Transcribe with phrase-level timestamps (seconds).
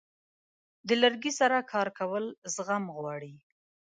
[0.87, 3.33] د لرګي سره کار کول زغم غواړي.